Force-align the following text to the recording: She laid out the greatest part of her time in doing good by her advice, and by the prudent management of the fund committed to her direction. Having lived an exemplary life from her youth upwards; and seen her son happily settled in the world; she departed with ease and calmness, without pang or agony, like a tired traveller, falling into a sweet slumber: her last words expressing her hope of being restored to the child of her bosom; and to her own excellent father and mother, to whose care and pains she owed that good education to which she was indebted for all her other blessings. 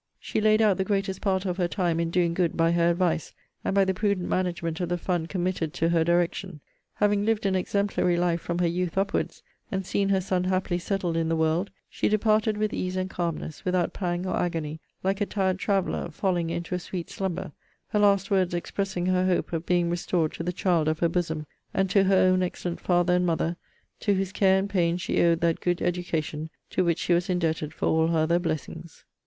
She 0.19 0.41
laid 0.41 0.63
out 0.63 0.77
the 0.77 0.83
greatest 0.83 1.21
part 1.21 1.45
of 1.45 1.57
her 1.57 1.67
time 1.67 1.99
in 1.99 2.09
doing 2.09 2.33
good 2.33 2.57
by 2.57 2.71
her 2.71 2.89
advice, 2.89 3.35
and 3.63 3.75
by 3.75 3.85
the 3.85 3.93
prudent 3.93 4.27
management 4.27 4.79
of 4.79 4.89
the 4.89 4.97
fund 4.97 5.29
committed 5.29 5.75
to 5.75 5.89
her 5.89 6.03
direction. 6.03 6.59
Having 6.95 7.23
lived 7.23 7.45
an 7.45 7.53
exemplary 7.53 8.17
life 8.17 8.41
from 8.41 8.57
her 8.57 8.67
youth 8.67 8.97
upwards; 8.97 9.43
and 9.71 9.85
seen 9.85 10.09
her 10.09 10.19
son 10.19 10.45
happily 10.45 10.79
settled 10.79 11.15
in 11.15 11.29
the 11.29 11.35
world; 11.35 11.69
she 11.87 12.09
departed 12.09 12.57
with 12.57 12.73
ease 12.73 12.95
and 12.97 13.11
calmness, 13.11 13.63
without 13.63 13.93
pang 13.93 14.25
or 14.25 14.35
agony, 14.35 14.79
like 15.03 15.21
a 15.21 15.25
tired 15.27 15.59
traveller, 15.59 16.09
falling 16.09 16.49
into 16.49 16.73
a 16.73 16.79
sweet 16.79 17.11
slumber: 17.11 17.51
her 17.89 17.99
last 17.99 18.31
words 18.31 18.55
expressing 18.55 19.05
her 19.05 19.27
hope 19.27 19.53
of 19.53 19.67
being 19.67 19.87
restored 19.87 20.33
to 20.33 20.41
the 20.41 20.51
child 20.51 20.87
of 20.87 20.97
her 20.97 21.09
bosom; 21.09 21.45
and 21.75 21.91
to 21.91 22.05
her 22.05 22.15
own 22.17 22.41
excellent 22.41 22.81
father 22.81 23.13
and 23.13 23.27
mother, 23.27 23.55
to 23.99 24.15
whose 24.15 24.31
care 24.31 24.57
and 24.57 24.67
pains 24.67 24.99
she 24.99 25.21
owed 25.21 25.41
that 25.41 25.59
good 25.59 25.79
education 25.79 26.49
to 26.71 26.83
which 26.83 26.97
she 26.97 27.13
was 27.13 27.29
indebted 27.29 27.71
for 27.71 27.85
all 27.85 28.07
her 28.07 28.17
other 28.17 28.39
blessings. 28.39 29.05